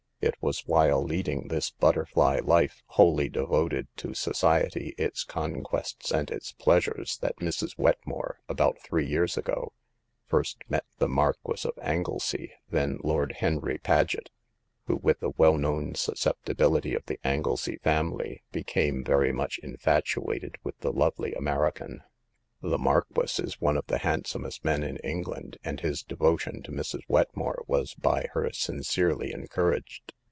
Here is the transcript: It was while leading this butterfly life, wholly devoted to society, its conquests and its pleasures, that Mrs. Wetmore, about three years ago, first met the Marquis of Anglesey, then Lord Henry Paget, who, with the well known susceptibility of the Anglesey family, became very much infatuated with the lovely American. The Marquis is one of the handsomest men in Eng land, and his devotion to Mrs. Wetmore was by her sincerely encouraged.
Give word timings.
It 0.23 0.35
was 0.39 0.67
while 0.67 1.03
leading 1.03 1.47
this 1.47 1.71
butterfly 1.71 2.41
life, 2.43 2.83
wholly 2.89 3.27
devoted 3.27 3.87
to 3.97 4.13
society, 4.13 4.93
its 4.95 5.23
conquests 5.23 6.11
and 6.11 6.29
its 6.29 6.51
pleasures, 6.51 7.17
that 7.23 7.37
Mrs. 7.37 7.75
Wetmore, 7.75 8.37
about 8.47 8.79
three 8.81 9.07
years 9.07 9.35
ago, 9.35 9.73
first 10.27 10.61
met 10.69 10.85
the 10.99 11.09
Marquis 11.09 11.67
of 11.67 11.71
Anglesey, 11.81 12.51
then 12.69 12.99
Lord 13.03 13.37
Henry 13.39 13.79
Paget, 13.79 14.29
who, 14.85 14.97
with 14.97 15.21
the 15.21 15.31
well 15.37 15.57
known 15.57 15.95
susceptibility 15.95 16.93
of 16.93 17.03
the 17.07 17.17
Anglesey 17.23 17.77
family, 17.77 18.43
became 18.51 19.03
very 19.03 19.31
much 19.33 19.57
infatuated 19.63 20.57
with 20.63 20.77
the 20.81 20.93
lovely 20.93 21.33
American. 21.33 22.03
The 22.63 22.77
Marquis 22.77 23.41
is 23.41 23.59
one 23.59 23.75
of 23.75 23.87
the 23.87 23.97
handsomest 23.97 24.63
men 24.63 24.83
in 24.83 24.97
Eng 24.99 25.23
land, 25.23 25.57
and 25.63 25.79
his 25.79 26.03
devotion 26.03 26.61
to 26.61 26.71
Mrs. 26.71 26.99
Wetmore 27.07 27.63
was 27.65 27.95
by 27.95 28.27
her 28.33 28.51
sincerely 28.53 29.33
encouraged. 29.33 30.13